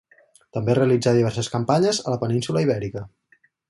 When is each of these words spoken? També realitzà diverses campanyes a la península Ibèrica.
També 0.57 0.75
realitzà 0.77 1.13
diverses 1.19 1.51
campanyes 1.57 2.03
a 2.07 2.17
la 2.17 2.21
península 2.27 2.69
Ibèrica. 2.69 3.09